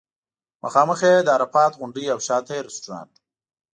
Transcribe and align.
مخامخ 0.63 0.99
یې 1.07 1.13
د 1.23 1.27
عرفات 1.37 1.71
غونډۍ 1.79 2.05
او 2.13 2.19
شاته 2.27 2.51
یې 2.57 2.65
رستورانټ 2.67 3.11
و. 3.19 3.21